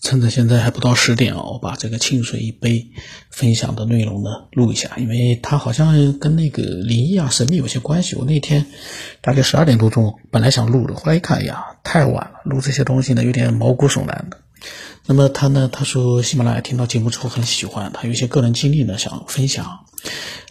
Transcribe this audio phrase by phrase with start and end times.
[0.00, 2.90] 趁着现在还不到十点啊，我把这个清水一杯
[3.30, 8.16] 分享的内容呢录一下，因为它好像跟那个灵异啊、神秘有些关系。
[8.16, 8.66] 我那天
[9.20, 14.38] 大概十二点多钟本来想录的，后来一看，哎呀，太晚了，录这些东西呢有点毛骨悚然的。
[15.04, 19.86] 那么他呢，他说喜马拉雅听到节目之后很喜欢，他有一些个人经历呢想分享。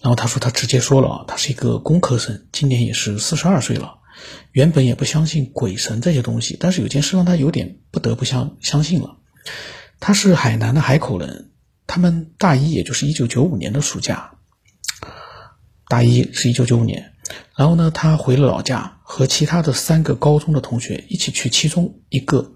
[0.02, 3.96] 然后他说他直接说了啊，他是一个工科生，今年也是四十二岁了。
[4.52, 9.18] 原本也不相信鬼神这些东西，但是有件事让他有点不得不相相信了。
[10.00, 11.52] 他是海南的海口人，
[11.88, 14.32] 他们大一也就是一九九五年的暑假，
[15.88, 17.14] 大一是一九九五年，
[17.56, 22.54] 然后呢，他回了老家，和其他的三个高中的同学一起去其中一个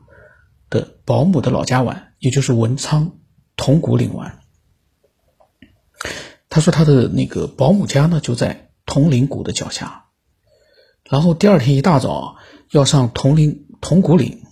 [0.70, 3.18] 的保姆的老家玩，也就是文昌
[3.56, 4.40] 铜鼓岭玩。
[6.50, 10.06] 他说他的那个保姆家呢就在铜陵谷的脚下。
[11.10, 12.38] 然后第二天一大早
[12.72, 14.44] 要上铜陵铜鼓岭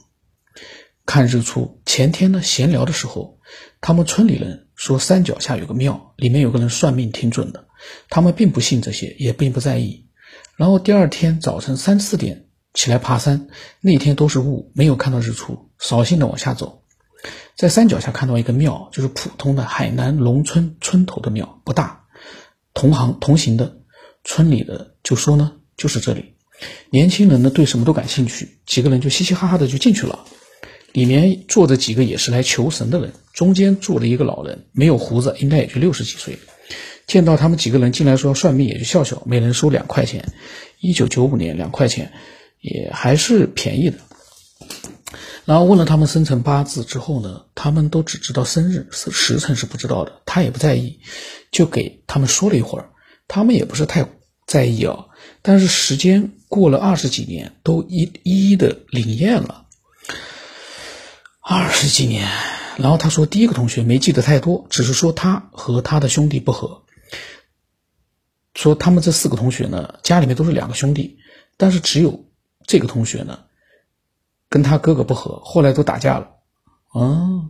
[1.05, 1.81] 看日出。
[1.85, 3.39] 前天呢闲聊的时候，
[3.81, 7.67] 他们村里人说山脚下有个庙，里面有个人算命挺准的。
[8.09, 10.05] 他们并不信这些，也并不在意。
[10.55, 13.47] 然后第二天早晨三四点起来爬山，
[13.81, 16.83] 那天都是雾，没有看到日出，扫兴的往下走，
[17.55, 22.05] 在山脚下看到一个庙，就是普通的海南农村村头的庙，不大。
[22.73, 23.81] 同行同行的
[24.23, 26.35] 村里的就说呢，就是这里。
[26.89, 30.25] 年轻人呢对什么都感兴趣，几个人就嘻嘻哈哈的就进去了。
[30.93, 36.39] 里面坐着几个也是来求神的人，中间坐着一个老人，没有胡子，应该也就六十几岁。
[37.05, 40.31] 见到他们几个人进来说要算命，也就笑笑，每人收两块钱。
[40.79, 42.13] 一九九五年两块钱
[42.61, 43.97] 也还是便宜的。
[45.45, 50.21] 然后问了他们生辰八字之后呢，他们都只知道生日，时辰是不知道的。
[50.25, 50.99] 他也不在意，
[51.51, 52.91] 就给他们说了一会儿，
[53.27, 54.07] 他们也不是太
[54.45, 55.07] 在意啊。
[55.41, 59.65] 但是时间过了二十几年，都一一一的灵验了。
[61.45, 62.25] 二十几年，
[62.77, 66.83] 然后他说，第一个同学没记得太多，只是说他和他的兄弟不和。
[68.55, 71.17] 说他们这四个同学呢，家里面都是两个兄弟，
[71.57, 72.23] 但是只有
[72.65, 73.39] 这个同学呢，
[74.47, 76.29] 跟他哥哥不和，后来都打架了。
[76.93, 77.49] 啊，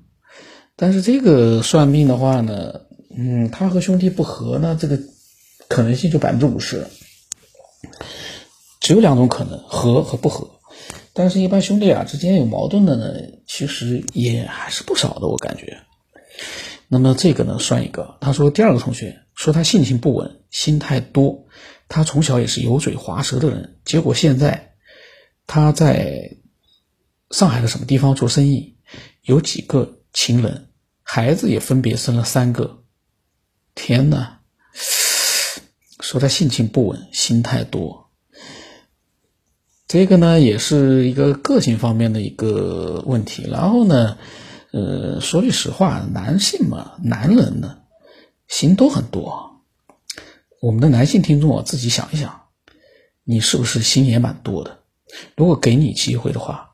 [0.76, 2.74] 但是这个算命的话呢，
[3.16, 4.98] 嗯，他和兄弟不和呢，这个
[5.68, 6.88] 可能性就百分之五十。
[8.80, 10.50] 只有两种可能，和和不和。
[11.14, 13.06] 但是，一般兄弟俩之间有矛盾的呢，
[13.46, 15.78] 其实也还是不少的，我感觉。
[16.88, 18.18] 那么这个呢，算一个。
[18.20, 21.46] 他说，第二个同学说他性情不稳，心太多。
[21.88, 24.74] 他从小也是油嘴滑舌的人，结果现在
[25.46, 26.38] 他在
[27.30, 28.76] 上海的什么地方做生意，
[29.22, 30.70] 有几个情人，
[31.04, 32.84] 孩子也分别生了三个。
[33.76, 34.40] 天哪！
[36.02, 38.03] 说他性情不稳，心太多，
[39.94, 43.48] 这个呢也是一个个性方面的一个问题。
[43.48, 44.18] 然后呢，
[44.72, 47.78] 呃，说句实话，男性嘛，男人呢，
[48.48, 49.62] 心都很多。
[50.60, 52.42] 我们的男性听众啊，自己想一想，
[53.24, 54.80] 你是不是心也蛮多的？
[55.36, 56.72] 如果给你机会的话，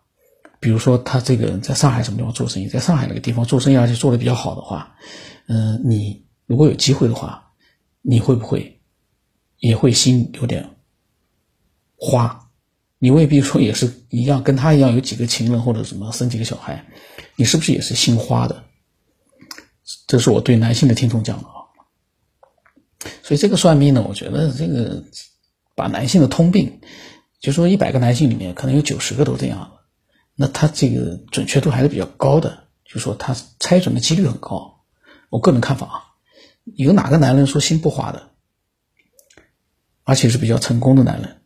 [0.62, 4.96] 比如说他这个人在上海什么地方做生意，在上海那个地方做生意，而且做的比较好的话，
[5.50, 7.52] 嗯，你如果有机会的话，
[8.02, 8.80] 你会不会？
[9.58, 10.78] 也会心有点
[11.98, 12.49] 花，
[13.00, 16.86] 你未必说也是一样，跟他一样有几个情人或者什么生几个小孩，
[17.36, 18.66] 你是不是也是心花的？
[20.06, 21.56] 这是我对男性的听众讲的啊。
[23.24, 25.04] 所以这个算命呢，我觉得这个
[25.76, 26.82] 把男性的通病，
[27.40, 29.78] 就说一百个男性里面可能有九十个都这样
[30.36, 34.84] 那他这个准确度还是比较高的，就说他猜准的几率很高。
[35.30, 36.04] 我个人看法啊，
[36.76, 38.32] 有哪个男人说心不花的？
[40.04, 41.39] 而且是比较成功的男人，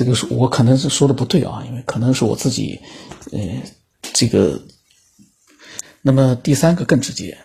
[0.00, 2.80] 这个是我可能是说的不对啊，因为可能是我自己，
[3.32, 3.62] 呃，
[4.14, 4.62] 这个。
[6.00, 7.36] 那么第三个更直接，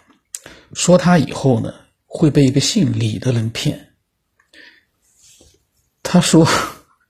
[0.72, 1.74] 说他以后呢
[2.06, 3.90] 会被一个姓李的人骗。
[6.02, 6.48] 他说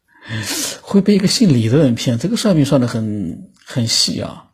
[0.82, 4.50] 会被一个姓李的人骗，这个算命算的很很细啊。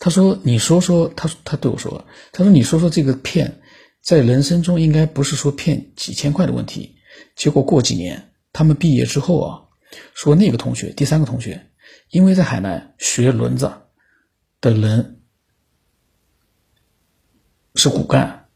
[0.00, 3.60] 他说：“你说说，他他对我说，他说你说说这个骗。”
[4.02, 6.96] 在人生中，应该不是说骗几千块的问题。
[7.36, 9.62] 结果过几年，他们毕业之后啊，
[10.14, 11.70] 说那个同学，第三个同学，
[12.10, 13.72] 因为在海南学轮子
[14.60, 15.20] 的人
[17.74, 18.48] 是骨干，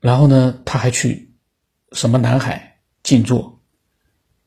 [0.00, 1.34] 然后呢，他还去
[1.92, 3.62] 什么南海静坐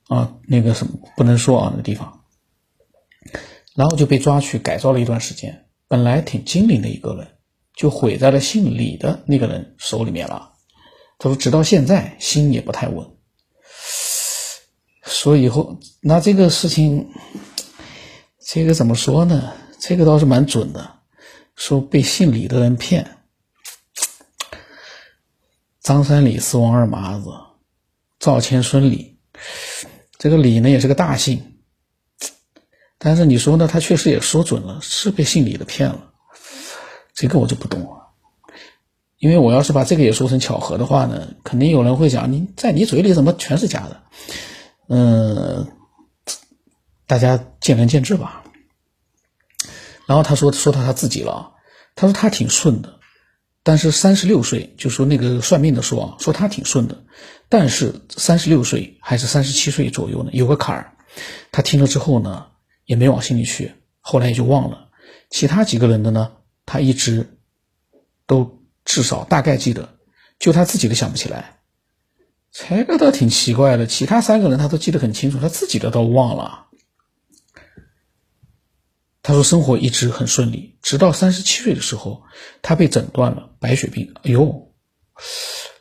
[0.07, 2.23] 啊，那个什么不能说啊，那个地方，
[3.75, 5.67] 然后就被抓去改造了一段时间。
[5.87, 7.27] 本来挺精明的一个人。
[7.73, 10.53] 就毁在了姓李的那个人手里面了。
[11.17, 13.09] 他说，直到现在心也不太稳。
[15.11, 17.11] 说以后那这个事情，
[18.39, 19.53] 这个怎么说呢？
[19.77, 20.99] 这个倒是蛮准的，
[21.55, 23.17] 说被姓李的人骗。
[25.81, 27.29] 张三李四王二麻子，
[28.19, 29.19] 赵钱孙李，
[30.17, 31.55] 这个李呢也是个大姓，
[32.97, 33.67] 但是你说呢？
[33.67, 36.11] 他确实也说准了，是被姓李的骗了。
[37.13, 38.13] 这个我就不懂了，
[39.17, 44.01] 因为我要是把这个也说成巧合的话呢，肯定有人会讲你在你嘴里怎么全是假的？
[44.93, 45.71] 嗯，
[47.07, 48.43] 大家见仁见智吧。
[50.05, 51.53] 然后他说说到他自己了，
[51.95, 52.99] 他说他挺顺的。
[53.63, 57.05] 但是三十六岁，就说那个算命的说啊，说他挺顺的，
[57.47, 60.97] 但是三十六岁还是三十七岁左右呢，有个坎儿。
[61.53, 62.47] 他听了之后呢，
[62.83, 64.89] 也没往心里去，后来也就忘了。
[65.29, 66.33] 其他几个人的呢，
[66.65, 67.37] 他一直
[68.27, 69.97] 都至少大概记得，
[70.37, 71.60] 就他自己都想不起来。
[72.51, 76.67] 这个倒挺奇怪的，其他三个人他都记得很清楚，他自己的倒忘了。
[79.23, 82.23] 他说生活一直很顺利，直到三十七岁的时候，
[82.61, 84.13] 他被诊断了白血病。
[84.23, 84.73] 哎呦，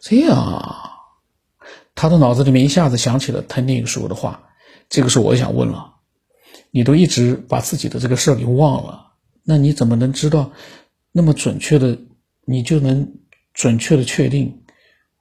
[0.00, 0.90] 这样啊！
[1.94, 4.48] 他的脑子里面一下子想起了他那个时候的话。
[4.88, 5.94] 这个时候我想问了：
[6.70, 9.12] 你都一直把自己的这个事儿给忘了，
[9.42, 10.52] 那你怎么能知道
[11.12, 11.98] 那么准确的？
[12.46, 13.14] 你就能
[13.54, 14.64] 准确的确定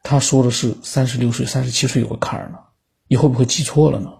[0.03, 2.57] 他说的是三十六岁、三十七岁有个坎儿呢？
[3.07, 4.11] 你会不会记错了呢？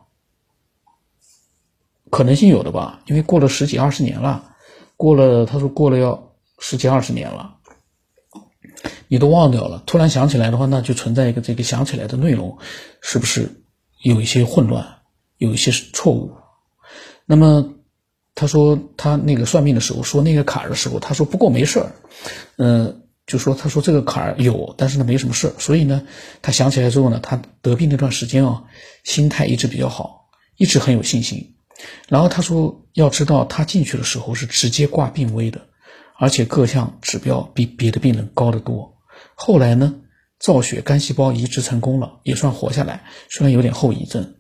[2.10, 4.56] 可能性有的吧，因为过了十几二十年了，
[4.98, 7.56] 过了他说过了要十几二十年了，
[9.08, 9.84] 你都忘掉了。
[9.86, 12.58] 突然想起来的话，那就存在一个这个想起来的内容
[13.02, 13.64] 是不是
[14.02, 14.86] 有一些混乱，
[15.38, 16.36] 有一些错误？
[17.26, 17.76] 那么
[18.34, 21.92] 他说他那个算命的时候说那个坎儿的时候，他说不过没事儿，
[22.58, 25.54] 嗯，就说他说这个坎儿有，但是呢没什么事。
[25.60, 26.02] 所以呢，
[26.42, 28.64] 他想起来之后呢，他得病那段时间啊，
[29.04, 30.26] 心态一直比较好，
[30.58, 31.54] 一直很有信心。
[32.10, 35.62] 然后他说：“要知道，他进去的时候是直接挂病危的，
[36.18, 38.98] 而且各项指标比别的病人高得多。
[39.36, 39.96] 后来呢，
[40.40, 44.36] 造血干细胞移植成功了，也算活下来，虽然有点后遗症。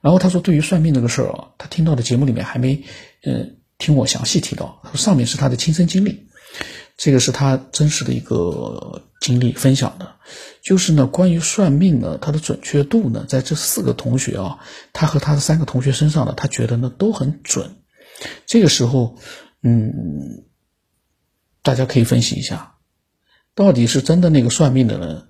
[0.00, 2.82] 然后他说，对于算命这个事儿啊，他听到的节目里面还没，
[3.24, 3.44] 呃，
[3.76, 4.80] 听我详细提到。
[4.84, 6.28] 他说上面是他的亲身经历。”
[7.02, 10.16] 这个是他真实的一个经历分享的，
[10.60, 14.58] 就是呢，关于算命呢，它的准确度呢，在这四个同学啊，
[14.92, 17.76] 他和他的三个同学身上呢，他觉得呢都很准。
[18.44, 19.16] 这个时候，
[19.62, 20.44] 嗯，
[21.62, 22.76] 大家可以分析一下，
[23.54, 25.28] 到底是真的那个算命的人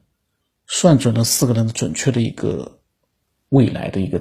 [0.67, 2.81] 算准了四个人的准确的一个
[3.49, 4.21] 未来的一个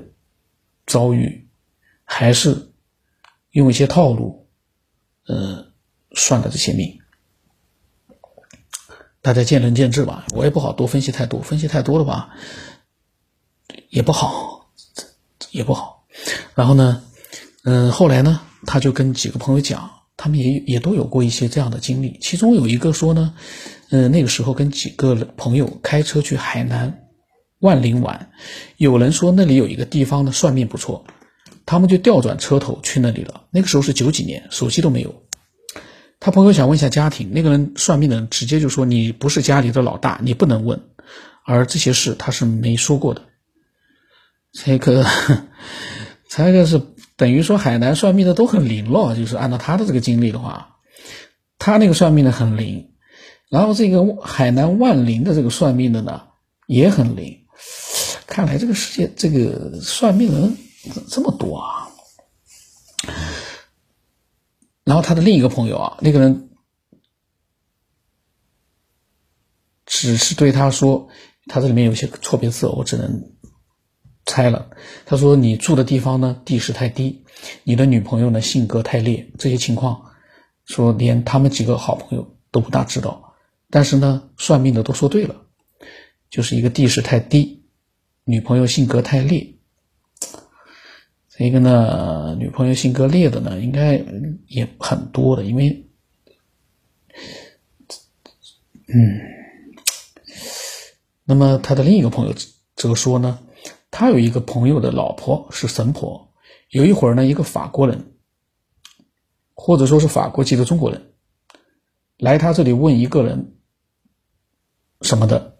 [0.85, 1.49] 遭遇，
[2.03, 2.73] 还是
[3.49, 4.47] 用一些套路，
[5.25, 5.73] 呃，
[6.11, 6.98] 算的这些命？
[9.21, 12.29] 大家见仁见智吧，我也不好多分析太多，分析太多的话
[13.89, 14.71] 也不好，
[15.51, 16.05] 也不好。
[16.55, 17.03] 然后呢，
[17.63, 22.17] 嗯，后来呢，他就跟几个朋友讲，他们也也都有过一些这样的经历。
[22.21, 23.33] 其中有一个说呢，
[23.89, 27.09] 嗯，那个时候跟几个朋友开车去海南
[27.59, 28.31] 万陵玩，
[28.77, 31.05] 有人说那里有一个地方的算命不错，
[31.65, 33.43] 他们就调转车头去那里了。
[33.51, 35.23] 那个时候是九几年，手机都没有。
[36.19, 40.81] 他朋友想问一下家庭，那个人算命的人直接就说：“你不是家里的老大，你不能问。”
[41.45, 43.21] 而这些事他是没说过的。
[44.51, 45.05] 这个，
[46.27, 46.81] 这个是
[47.15, 50.75] 等于说海南算命的都很灵了，就是按照他的这个经历的话，
[51.57, 52.89] 他那个算命的很灵，
[53.49, 56.23] 然后这个海南万灵的这个算命的呢
[56.67, 57.37] 也很灵。
[58.27, 60.57] 看来这个世界这个算命人
[61.07, 61.78] 这么多啊。
[64.89, 66.49] 然后他的另一个朋友啊，那个人
[69.85, 71.07] 只是对他说，
[71.45, 73.31] 他这里面有些错别字，我只能
[74.25, 74.71] 猜了。
[75.05, 77.23] 他说：“你住的地方呢，地势太低；
[77.63, 79.31] 你的女朋友呢，性格太烈。
[79.37, 80.09] 这些情况，
[80.65, 83.35] 说连他们几个好朋友都不大知道。
[83.69, 85.35] 但是呢，算命的都说对了，
[86.31, 87.63] 就是一个地势太低，
[88.23, 89.53] 女朋友性格太烈。”
[91.47, 94.03] 一个呢，女朋友性格烈的呢，应该
[94.47, 95.87] 也很多的，因为，
[98.87, 99.21] 嗯，
[101.23, 102.35] 那么他的另一个朋友
[102.75, 103.39] 则说呢，
[103.89, 106.33] 他有一个朋友的老婆是神婆，
[106.71, 108.11] 有一会儿呢，一个法国人，
[109.53, 111.13] 或者说是法国籍的中国人，
[112.17, 113.55] 来他这里问一个人
[115.01, 115.59] 什么的，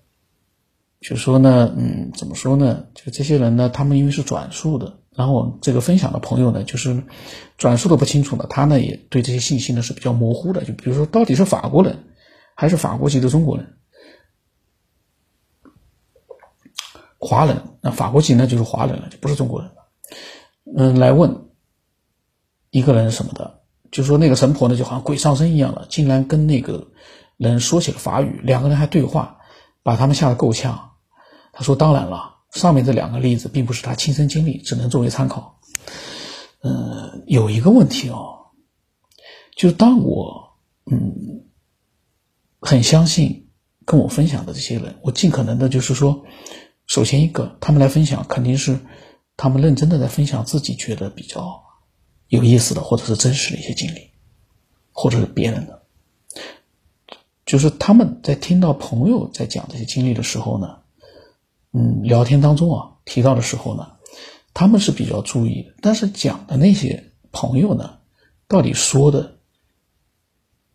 [1.00, 2.88] 就说呢，嗯，怎么说呢？
[2.94, 5.00] 就这些人呢，他们因为是转述的。
[5.20, 7.04] 然后这个分享的朋友呢，就是
[7.58, 10.64] 转述的不清楚呢，他呢也对这些信息呢是比较模糊的。
[10.64, 12.06] 就比如说，到底是法国人
[12.56, 13.76] 还是法国籍的中国人？
[17.18, 19.76] 华人，那法国籍那就是华人了，就不是中国人了。
[20.78, 21.50] 嗯，来问，
[22.70, 23.60] 一个人什么的，
[23.92, 26.88] 就说那个神婆呢就好像鬼上身一样了，竟然跟那个
[27.36, 29.40] 人说起了法语，两个人还对话，
[29.84, 30.92] 把他们吓得够呛。
[31.52, 35.60] 他说：“当然了，上面这两个例子并不是他亲身经历，只能作为参考。
[36.62, 38.48] 嗯，有一个问题哦，
[39.56, 40.58] 就是当我
[40.92, 41.46] 嗯
[42.60, 43.50] 很相信
[43.86, 46.26] 跟我分享的这些人，我尽可能的就是说，
[46.88, 48.80] 首先一个，他们来分享肯定是
[49.38, 51.64] 他们认真的在分享自己觉得比较
[52.28, 54.10] 有意思的或者是真实的一些经历，
[54.92, 55.84] 或者是别人的，
[57.46, 60.79] 就是他们在听到朋友在讲这些经历的时候呢。”
[61.72, 63.92] 嗯，聊天当中啊提到的时候呢，
[64.54, 68.00] 他们是比较注意的，但是讲的那些朋友呢，
[68.48, 69.38] 到底说的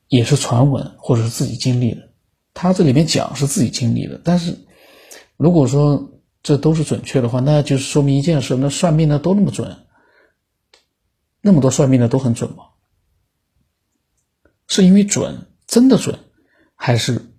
[0.08, 2.12] 也是传闻或者是自己经历的，
[2.52, 4.56] 他这里面讲是自己经历的，但是
[5.36, 9.76] 如果说这都是准确的话，那就是说明一件事，那算命的都那么准，
[11.40, 12.64] 那么多算命的都很准吗？
[14.68, 16.18] 是因为准真的准，
[16.76, 17.34] 还是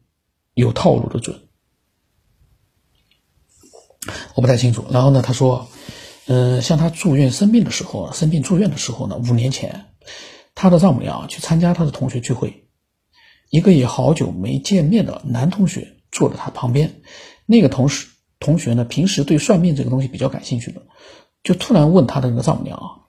[0.56, 1.45] 有套路的准？
[4.34, 4.86] 我不太清楚。
[4.90, 5.68] 然后呢，他说，
[6.28, 9.86] 嗯，像他住院生病的时候，生病住院的时候呢，五年前，
[10.56, 12.68] 他的丈母娘去参加他的同学聚会，
[13.50, 17.02] 一个也好久没见面的男同学坐在他旁边。
[17.46, 18.08] 那个同事
[18.40, 20.82] 同学呢，平时对算命这个东西比较感兴趣的，
[21.44, 23.06] 就突然问他的那个丈母娘啊，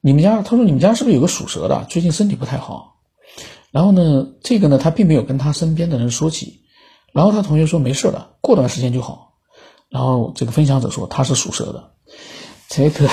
[0.00, 3.00] 你们家，他说你们家是不是有个属蛇的，最近身体不太好？
[3.72, 6.62] 然后呢，这个呢，他并没有跟他身边的人说起。
[7.12, 9.34] 然后他同学说没事的，过段时间就好。
[9.88, 11.90] 然后这个分享者说他是属蛇的，
[12.68, 13.08] 这个，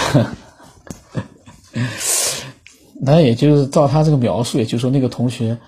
[3.02, 5.60] 那也就是照他这个描述，也就是说那个同学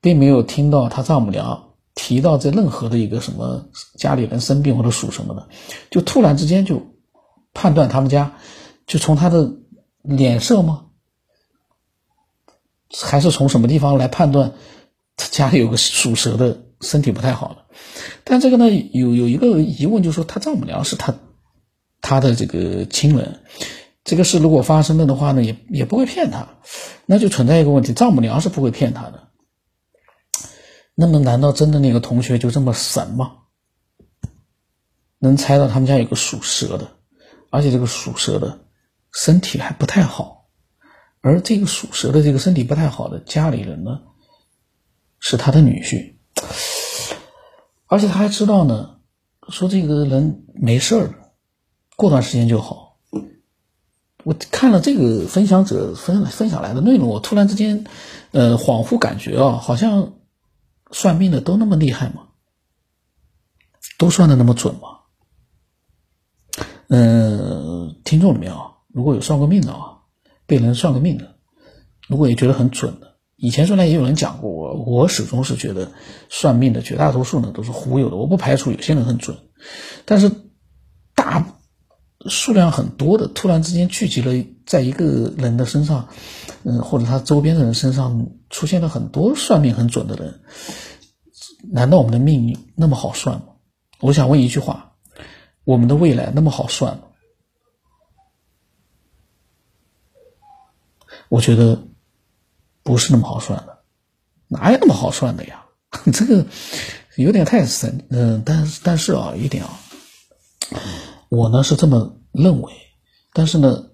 [0.00, 3.66] 并没有听到他丈母娘提到这任何的一个什么
[3.98, 5.46] 家里人生病或者属什么的，
[5.90, 6.80] 就突然之间就
[7.52, 8.34] 判断他们家，
[8.86, 9.52] 就从他的
[10.02, 10.86] 脸色吗？
[13.02, 14.52] 还是从什么地方来判断
[15.16, 16.58] 他家里有个属蛇的？
[16.82, 17.66] 身体不太好了，
[18.24, 21.14] 但这个呢，有有一个疑问，就是说他丈母娘是他
[22.00, 23.40] 他的这个亲人，
[24.02, 26.58] 这个事如果发生了的话呢，也也不会骗他，
[27.06, 29.28] 那就存在一个问题，丈母娘是不会骗他的。
[30.94, 33.38] 那么难道真的那个同学就这么神吗？
[35.18, 36.96] 能猜到他们家有个属蛇的，
[37.50, 38.66] 而且这个属蛇的
[39.12, 40.48] 身体还不太好，
[41.20, 44.00] 而这个属蛇的这个身体不太好的家里人呢，
[45.20, 46.16] 是他的女婿。
[47.92, 49.00] 而且他还知道呢，
[49.50, 51.14] 说这个人没事儿，
[51.94, 52.96] 过段时间就好。
[54.24, 57.84] 我看了这个分享者分分享来的内容，我突然之间，
[58.30, 60.14] 呃，恍惚感觉啊，好像
[60.90, 62.28] 算命的都那么厉害吗？
[63.98, 65.00] 都算的那么准吗？
[66.88, 69.98] 嗯，听众里面啊，如果有算过命的啊，
[70.46, 71.36] 被人算过命的，
[72.08, 73.11] 如果也觉得很准的。
[73.42, 75.90] 以前虽然也有人讲过我，我始终是觉得
[76.28, 78.14] 算命的绝大多数呢都是忽悠的。
[78.14, 79.36] 我不排除有些人很准，
[80.04, 80.30] 但是
[81.16, 81.44] 大
[82.26, 86.08] 数量很多的突然之间聚集了在一个人的身上，
[86.62, 90.40] 嗯，或者他周边的人身上出现了很多算命很准的人，
[91.72, 93.46] 难道我们的命运那么好算吗？
[93.98, 94.92] 我想问一句话：
[95.64, 97.02] 我们的未来那么好算吗？
[101.28, 101.88] 我觉得。
[102.82, 103.78] 不是那么好算的，
[104.48, 105.64] 哪有那么好算的呀？
[106.12, 106.46] 这个
[107.16, 109.78] 有点太神，嗯，但是但是啊，一点啊，
[111.28, 112.72] 我呢是这么认为，
[113.32, 113.90] 但是呢，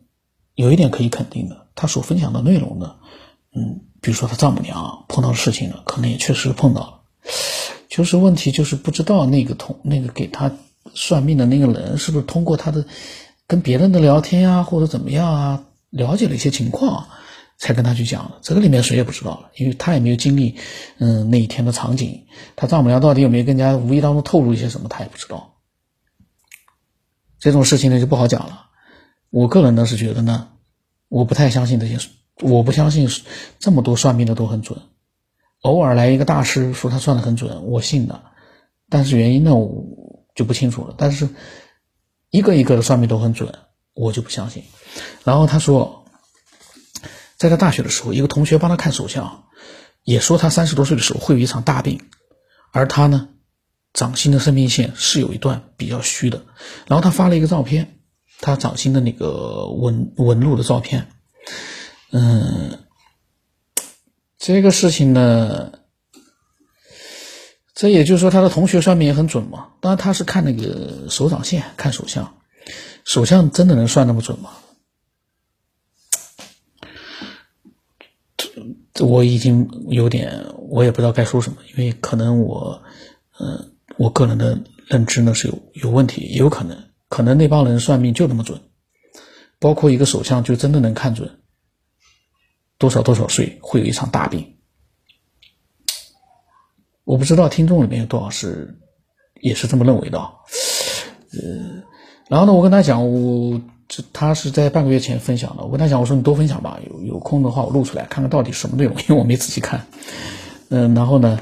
[0.55, 2.97] 有一点可以肯定的，他所分享的内容呢，
[3.55, 7.01] 嗯，比如说他丈母娘碰到事情呢，可能也确实碰到了，
[7.89, 10.53] 就是问题就是不知道那个同那个给他
[10.95, 12.87] 算命的那个人是不是通过他的
[13.49, 17.09] 跟别人的聊天啊，或者怎么样啊，了解了一些情况。
[17.59, 20.57] 才跟他去讲的，这个里面谁也不知道了，因为他也没有经历，
[20.99, 25.57] 嗯，那一天的场景，他丈母娘到底有没有跟人家无意当中透露一些什么，他也不知道。
[27.41, 28.67] 这种事情呢就不好讲了。
[29.31, 30.51] 我个人呢是觉得呢，
[31.09, 31.99] 我不太相信这些，
[32.41, 33.09] 我不相信
[33.59, 34.81] 这么多算命的都很准，
[35.63, 38.23] 偶尔来一个大师说他算的很准，我信的，
[38.89, 39.85] 但是原因呢我
[40.37, 40.95] 就不清楚了。
[40.97, 41.29] 但是
[42.31, 43.53] 一个一个的算命都很准，
[43.95, 44.63] 我就不相信。
[45.25, 46.05] 然后他说。
[47.39, 49.45] 在他大学的时候，一个同学帮他看手相，
[50.03, 52.01] 也说他三十多岁的时候会有一场大病，
[52.73, 53.29] 而他呢，
[53.93, 56.45] 掌心的生命线是有一段比较虚的。
[56.89, 58.01] 然后他发了一个照片，
[58.41, 61.13] 他掌心的那个纹纹路的照片。
[62.11, 62.81] 嗯，
[64.37, 65.73] 这个事情呢，
[67.73, 69.69] 这也就是说他的同学算命也很准嘛。
[69.81, 72.35] 当然他是看那个手掌线看手相，
[73.05, 74.51] 手相真的能算那么准吗？
[79.01, 82.83] 我已经有点，我也不知道该说什么，因为可能我，
[83.39, 86.77] 嗯，我个人的认知呢是有有问题，也有可能，
[87.09, 88.61] 可能那帮人算命就那么准，
[89.59, 91.41] 包括一个首相就真的能看准
[92.79, 94.57] 多少多少岁会有一场大病。
[97.05, 98.79] 我不知道听众里面有多少是
[99.41, 101.83] 也是这么认为的，呃，
[102.29, 103.61] 然后呢，我跟他讲我。
[103.89, 109.87] 这他是在半个月前分享的，我跟他讲，我说你多分享吧，有有空的话我录出来看看到底什么内容，因为我没仔细看。
[110.69, 111.41] 嗯，然后呢，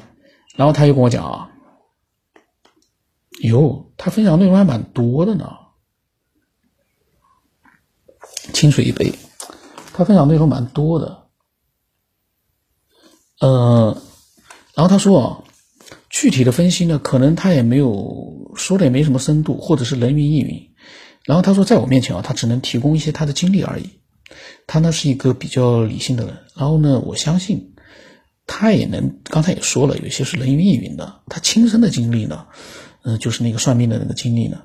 [0.54, 1.50] 然后他又跟我讲啊，
[3.42, 5.50] 哟，他分享内容还蛮多的呢。
[8.52, 9.12] 清水一杯，
[9.92, 11.24] 他分享内容蛮多的。
[13.40, 14.00] 呃，
[14.74, 15.42] 然后他说啊，
[16.08, 20.70] 具体的分析呢，可能他也没有说的也没什么深度，或者是人云亦云。
[21.26, 23.90] 然后他说，在我面前啊，他只能提供一些他的经历而已。
[24.66, 26.36] 他呢是一个比较理性的人。
[26.54, 27.74] 然后呢，我相信
[28.46, 31.20] 他也能，刚才也说了，有些是人云亦云的。
[31.28, 32.46] 他亲身的经历呢，
[33.02, 34.62] 嗯，就是那个算命的那个经历呢。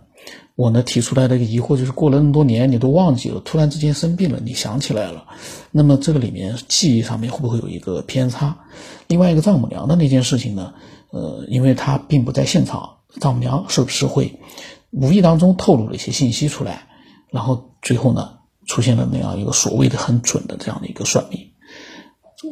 [0.55, 5.25] 我呢提出来的一个疑惑就是，过了那么多年，你都忘记了，突然之间生病了，你想起来了，
[5.71, 8.55] 那么这个里面记忆上面会不会有一个偏差？
[9.07, 10.73] 另外一个丈母娘的那件事情呢，
[11.09, 14.39] 呃，因为他并不在现场，丈母娘是不是会？
[14.91, 16.87] 无意当中透露了一些信息出来，
[17.31, 21.51] 然后最后呢，出现了那样一个所谓的很准的这样的一个算命。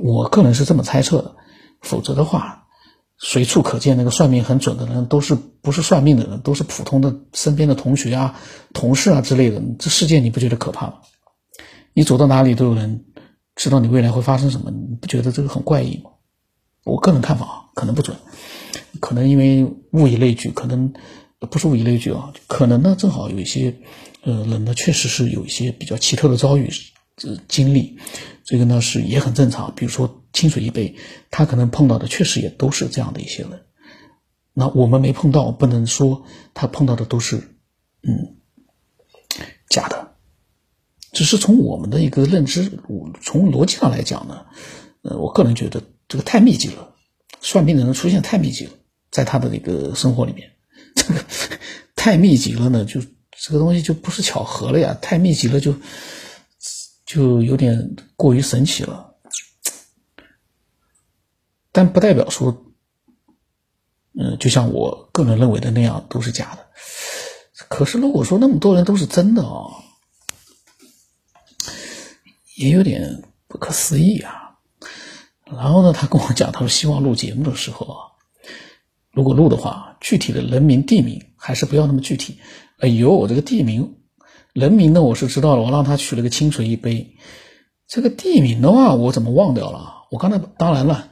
[0.01, 1.35] 我个人是这么猜测的，
[1.81, 2.67] 否则的话，
[3.17, 8.39] 随处可见那个算命很准的人，都是不是算命的人，都是普通的身边的同学啊、
[8.73, 9.61] 同事啊之类的。
[9.77, 10.93] 这世界你不觉得可怕吗？
[11.93, 13.05] 你走到哪里都有人
[13.55, 16.11] 知道你未来会发生什么，你不觉得这个很怪异吗？
[16.85, 18.15] 我个人看法啊可能不准，
[19.01, 20.93] 可能因为物以类聚，可能。
[21.47, 23.75] 不是物以类聚啊，可能呢正好有一些，
[24.23, 26.69] 呃，人呢确实是有一些比较奇特的遭遇、
[27.23, 27.97] 呃经历，
[28.43, 29.73] 这个呢是也很正常。
[29.75, 30.95] 比如说清水一杯，
[31.31, 33.61] 他可能碰到的确实也都是这样的一些人。
[34.53, 37.37] 那我们没碰到，不能说他碰到的都是，
[38.03, 38.35] 嗯，
[39.69, 40.15] 假的。
[41.13, 44.45] 只是从我们的一个认知，我从逻辑上来讲呢，
[45.03, 46.95] 呃，我个人觉得这个太密集了，
[47.39, 48.73] 算命的人出现太密集了，
[49.09, 50.51] 在他的这个生活里面。
[50.99, 51.25] 这 个
[51.95, 54.93] 太密集了呢，就这个东西就不是巧合了呀！
[55.01, 55.73] 太密集了，就
[57.05, 59.15] 就有点过于神奇了。
[61.71, 62.65] 但不代表说，
[64.19, 66.67] 嗯，就像我个人认为的那样都是假的。
[67.69, 69.71] 可是如果说那么多人都是真的啊，
[72.57, 74.57] 也有点不可思议啊。
[75.45, 78.05] 然后呢，他跟我讲，他说希望录节目的时候啊。
[79.11, 82.39] 如果录的话，具体的人名地名还是不要那么具体。
[82.79, 83.97] 哎呦，我这个地名、
[84.53, 87.15] 人名呢，我是知道了，我让他取了个清水一杯。
[87.87, 90.07] 这个地名的话，我怎么忘掉了？
[90.11, 91.09] 我刚才当然了，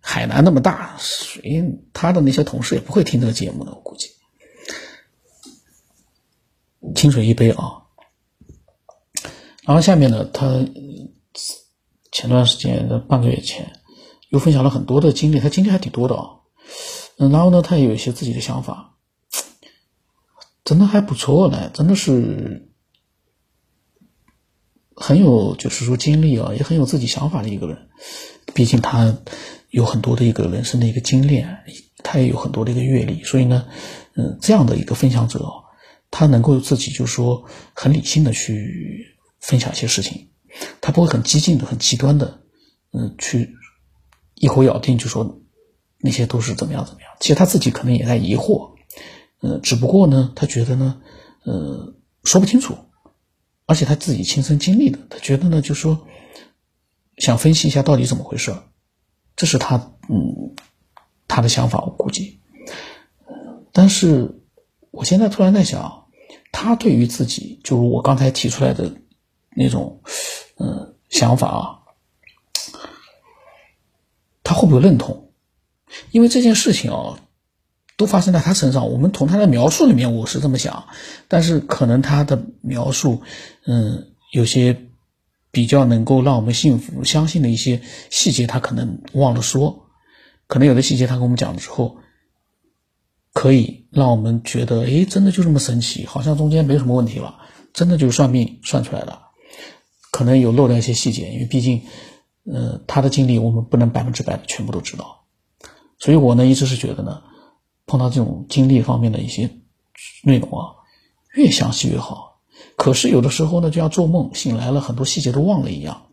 [0.00, 4.08] 海南那么大，谁他的那些同事也不会听这个节目的，我估计。
[6.94, 7.82] 清水一杯啊。
[9.64, 10.66] 然后下面呢，他
[12.10, 13.72] 前段时间半个月前
[14.30, 16.40] 又分享了很多的经历，他经历还挺多的啊。
[17.28, 18.96] 然后呢，他也有一些自己的想法，
[20.64, 22.70] 真的还不错呢，真的是
[24.96, 27.90] 很有，就是说经历啊，也很有自己想法的一个人。
[28.54, 29.18] 毕竟他
[29.68, 31.58] 有很多的一个人生的一个经验，
[32.02, 33.68] 他也有很多的一个阅历，所以呢，
[34.14, 35.44] 嗯，这样的一个分享者，
[36.10, 40.30] 他能够自己就是说很理性的去分享一些事情，
[40.80, 42.40] 他不会很激进的、很极端的，
[42.92, 43.54] 嗯，去
[44.36, 45.36] 一口咬定就说。
[46.00, 47.10] 那些都是怎么样怎么样？
[47.20, 48.74] 其实他自己可能也在疑惑，
[49.40, 51.02] 呃，只不过呢，他觉得呢，
[51.44, 52.76] 呃，说不清楚，
[53.66, 56.06] 而且他自己亲身经历的，他觉得呢，就说
[57.18, 58.54] 想分析一下到底怎么回事，
[59.36, 59.76] 这是他
[60.08, 60.54] 嗯
[61.28, 62.40] 他的想法，我估计。
[63.72, 64.42] 但是
[64.90, 66.06] 我现在突然在想，
[66.50, 68.96] 他对于自己，就如我刚才提出来的
[69.54, 70.02] 那种
[70.58, 71.78] 嗯想法啊，
[74.42, 75.29] 他会不会认同？
[76.10, 77.20] 因为这件事情啊，
[77.96, 78.90] 都发生在他身上。
[78.90, 80.88] 我们从他的描述里面，我是这么想，
[81.28, 83.22] 但是可能他的描述，
[83.66, 84.86] 嗯，有些
[85.50, 89.86] 比较能够让我们信服、相信的一些细节，他可能忘了说。
[90.46, 91.98] 可能有的细节他跟我们讲了之后，
[93.32, 97.36] 可以让我们觉得，哎，真的就这么神奇，好像中间没什么问题了，
[97.72, 99.18] 真的就是算命算出来的。
[100.10, 101.82] 可能有漏掉一些细节，因为毕竟，
[102.52, 105.19] 呃，他的经历我们不能百分之百的全部都知道。
[106.00, 107.22] 所以我呢一直是觉得呢，
[107.86, 109.48] 碰到这种经历方面的一些
[110.24, 110.74] 内容啊，
[111.34, 112.40] 越详细越好。
[112.76, 116.10] 可是有的时候呢，就像做梦醒来了，很多细节都忘了一样，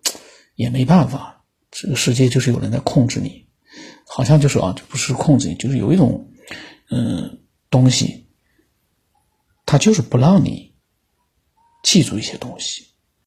[0.56, 3.47] 也没办法，这个世界就是有人在控制你，
[4.06, 6.30] 好像就是啊，就不是控制你，就是有一种
[6.89, 8.28] 嗯东西，
[9.65, 10.76] 它就是不让你
[11.84, 12.86] 记住一些东西。